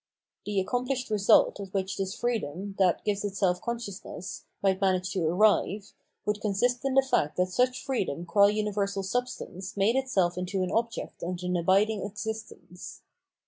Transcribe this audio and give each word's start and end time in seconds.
The 0.47 0.59
accomplished 0.59 1.11
result 1.11 1.59
at 1.59 1.75
which 1.75 1.95
this 1.97 2.15
freedom, 2.15 2.73
that 2.79 3.05
gives 3.05 3.23
itself 3.23 3.61
consciousness, 3.61 4.45
might 4.63 4.81
manage 4.81 5.11
to 5.13 5.23
arrive, 5.23 5.93
would 6.25 6.41
consist 6.41 6.83
in 6.83 6.95
the 6.95 7.03
fact 7.07 7.37
that 7.37 7.51
such 7.51 7.85
freedom 7.85 8.23
gua 8.23 8.49
universal 8.51 9.03
substance 9.03 9.77
made 9.77 9.95
itself 9.95 10.39
into 10.39 10.63
an 10.63 10.71
object 10.71 11.21
and 11.21 11.39
an 11.43 11.55
abiding 11.55 11.99
Absolute 12.03 12.09
Freedom 12.19 12.33
and 12.33 12.47
Terror 12.47 12.73
597 12.73 12.73
existence. 12.73 13.01